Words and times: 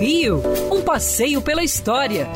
Rio, 0.00 0.42
um 0.70 0.82
passeio 0.82 1.40
pela 1.40 1.62
história, 1.62 2.28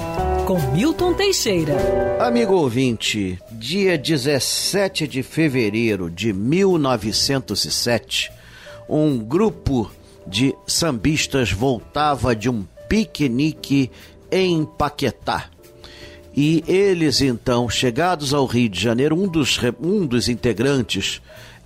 com 0.47 0.59
Milton 0.73 1.15
Teixeira. 1.15 1.75
Amigo 2.21 2.55
ouvinte, 2.55 3.39
dia 3.53 3.99
17 3.99 5.07
de 5.07 5.23
fevereiro 5.23 6.11
de 6.11 6.33
1907, 6.33 8.33
um 8.89 9.19
grupo 9.19 9.91
de 10.27 10.55
sambistas 10.67 11.53
voltava 11.53 12.35
de 12.35 12.49
um 12.49 12.65
piquenique 12.89 13.91
em 14.31 14.65
Paquetá. 14.65 15.47
E 16.35 16.63
eles 16.69 17.21
então, 17.21 17.69
chegados 17.69 18.33
ao 18.33 18.47
Rio 18.47 18.69
de 18.69 18.81
Janeiro, 18.81 19.15
um 19.15 19.27
dos, 19.27 19.59
um 19.81 20.07
dos 20.07 20.29
integrantes 20.29 21.21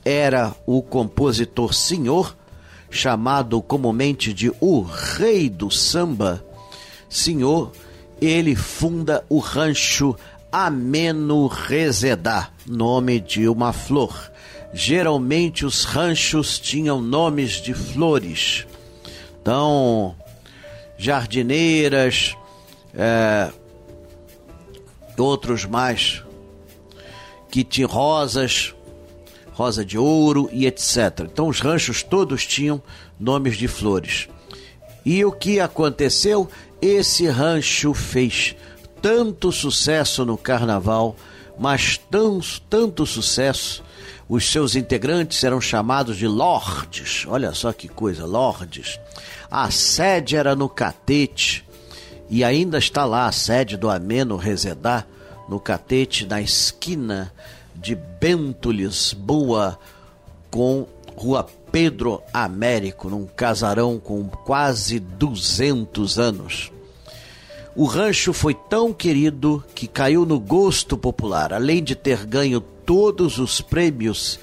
era 0.05 0.55
o 0.67 0.83
compositor 0.83 1.75
Senhor, 1.75 2.35
chamado 2.93 3.61
comumente 3.63 4.35
de 4.35 4.53
o 4.61 4.83
Rei 4.83 5.49
do 5.49 5.71
Samba. 5.71 6.45
Senhor, 7.09 7.73
ele 8.21 8.55
funda 8.55 9.25
o 9.29 9.39
rancho 9.39 10.15
Ameno 10.53 11.47
Rezedá, 11.47 12.51
nome 12.67 13.19
de 13.19 13.49
uma 13.49 13.73
flor. 13.73 14.31
Geralmente 14.75 15.65
os 15.65 15.85
ranchos 15.85 16.59
tinham 16.59 17.01
nomes 17.01 17.53
de 17.53 17.73
flores. 17.73 18.67
Então, 19.41 20.15
jardineiras, 20.99 22.37
é, 22.95 23.51
outros 25.17 25.65
mais, 25.65 26.23
que 27.51 27.65
tinham 27.65 27.91
rosas, 27.91 28.75
rosa 29.53 29.85
de 29.85 29.99
ouro 29.99 30.49
e 30.53 30.67
etc. 30.67 31.21
Então 31.33 31.49
os 31.49 31.61
ranchos 31.61 32.03
todos 32.03 32.47
tinham 32.47 32.83
nomes 33.19 33.57
de 33.57 33.69
flores. 33.69 34.29
E 35.05 35.25
o 35.25 35.33
que 35.33 35.61
aconteceu? 35.61 36.49
Esse 36.81 37.27
rancho 37.29 37.95
fez 37.95 38.57
tanto 39.01 39.51
sucesso 39.51 40.25
no 40.25 40.39
carnaval, 40.39 41.17
mas 41.59 41.99
tão, 42.11 42.41
tanto 42.71 43.05
sucesso, 43.05 43.83
os 44.29 44.51
seus 44.51 44.77
integrantes 44.77 45.43
eram 45.45 45.61
chamados 45.61 46.17
de 46.17 46.27
lordes. 46.27 47.25
Olha 47.29 47.53
só 47.53 47.73
que 47.73 47.89
coisa, 47.89 48.25
lordes. 48.25 48.99
A 49.51 49.71
sede 49.71 50.37
era 50.37 50.57
no 50.57 50.69
Catete, 50.69 51.65
e 52.31 52.43
ainda 52.43 52.79
está 52.79 53.05
lá 53.05 53.27
a 53.27 53.33
sede 53.33 53.77
do 53.77 53.91
Ameno 53.91 54.37
Rezedá, 54.37 55.05
no 55.49 55.61
Catete, 55.61 56.25
na 56.25 56.41
esquina 56.41 57.33
de 57.75 57.95
Bento, 57.95 58.71
Lisboa, 58.71 59.79
com 60.51 60.87
Rua 61.17 61.47
Pedro 61.71 62.23
Américo, 62.33 63.09
num 63.09 63.27
casarão 63.27 63.99
com 63.99 64.29
quase 64.29 64.99
200 64.99 66.19
anos. 66.19 66.73
O 67.75 67.87
rancho 67.87 68.33
foi 68.33 68.55
tão 68.55 68.93
querido 68.93 69.65
que 69.75 69.87
caiu 69.87 70.27
no 70.27 70.39
gosto 70.39 70.97
popular. 70.99 71.55
Além 71.55 71.83
de 71.83 71.95
ter 71.95 72.27
ganho 72.27 72.61
todos 72.61 73.39
os 73.39 73.63
prêmios, 73.63 74.39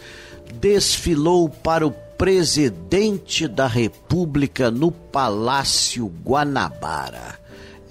desfilou 0.56 1.48
para 1.48 1.86
o 1.86 1.92
presidente 1.92 3.48
da 3.48 3.68
República 3.68 4.72
no 4.72 4.92
Palácio 4.92 6.12
Guanabara. 6.26 7.40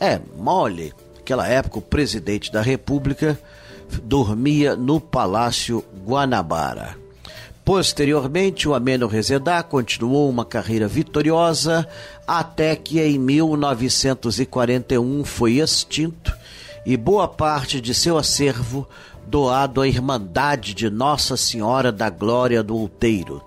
É 0.01 0.21
mole, 0.37 0.93
naquela 1.17 1.47
época 1.47 1.79
o 1.79 1.83
presidente 1.83 2.53
da 2.53 2.61
República 2.61 3.39
dormia 4.03 4.77
no 4.77 5.01
Palácio 5.01 5.85
Guanabara. 6.05 6.97
Posteriormente, 7.65 8.69
o 8.69 8.75
Ameno 8.75 9.07
Rezedá 9.07 9.63
continuou 9.63 10.29
uma 10.31 10.45
carreira 10.45 10.89
vitoriosa 10.89 11.87
até 12.27 12.75
que 12.75 13.01
em 13.01 13.19
1941 13.19 15.25
foi 15.25 15.59
extinto 15.59 16.37
e 16.87 16.97
boa 16.97 17.29
parte 17.29 17.81
de 17.81 17.93
seu 17.93 18.17
acervo 18.17 18.89
doado 19.27 19.83
à 19.83 19.87
Irmandade 19.87 20.73
de 20.73 20.89
Nossa 20.89 21.37
Senhora 21.37 21.93
da 21.93 22.09
Glória 22.09 22.63
do 22.63 22.75
Outeiro. 22.75 23.45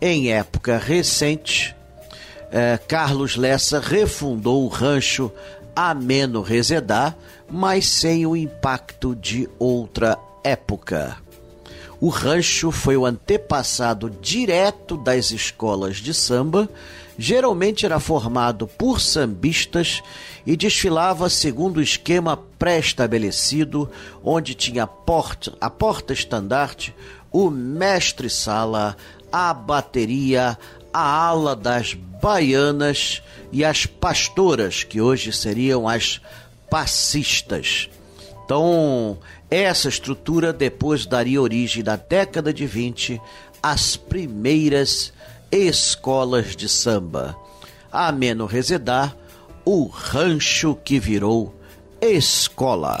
Em 0.00 0.32
época 0.32 0.76
recente, 0.76 1.76
eh, 2.50 2.78
Carlos 2.88 3.36
Lessa 3.36 3.80
refundou 3.80 4.64
o 4.64 4.68
rancho 4.68 5.30
Ameno 5.74 6.42
Rezedá, 6.42 7.14
mas 7.48 7.86
sem 7.86 8.26
o 8.26 8.36
impacto 8.36 9.14
de 9.14 9.48
outra 9.58 10.18
época. 10.42 11.16
O 12.00 12.08
rancho 12.08 12.70
foi 12.70 12.96
o 12.96 13.04
antepassado 13.04 14.08
direto 14.08 14.96
das 14.96 15.30
escolas 15.30 15.98
de 15.98 16.14
samba, 16.14 16.68
geralmente 17.18 17.84
era 17.84 18.00
formado 18.00 18.66
por 18.66 19.00
sambistas 19.00 20.02
e 20.46 20.56
desfilava 20.56 21.28
segundo 21.28 21.76
o 21.76 21.82
esquema 21.82 22.38
pré-estabelecido, 22.58 23.90
onde 24.24 24.54
tinha 24.54 24.84
a 24.84 24.86
porta, 24.86 25.52
a 25.60 25.68
porta-estandarte, 25.68 26.94
o 27.30 27.50
mestre-sala, 27.50 28.96
a 29.32 29.52
bateria, 29.54 30.58
a 30.92 31.26
ala 31.26 31.54
das 31.54 31.94
baianas 31.94 33.22
e 33.52 33.64
as 33.64 33.86
pastoras, 33.86 34.84
que 34.84 35.00
hoje 35.00 35.32
seriam 35.32 35.88
as 35.88 36.20
passistas. 36.68 37.88
Então, 38.44 39.18
essa 39.50 39.88
estrutura 39.88 40.52
depois 40.52 41.06
daria 41.06 41.40
origem, 41.40 41.82
na 41.82 41.96
década 41.96 42.52
de 42.52 42.66
20, 42.66 43.20
às 43.62 43.96
primeiras 43.96 45.12
escolas 45.50 46.54
de 46.56 46.68
samba. 46.68 47.36
Ameno 47.90 48.46
Rezedar, 48.46 49.16
o 49.64 49.86
rancho 49.86 50.76
que 50.84 50.98
virou 50.98 51.54
escola. 52.00 53.00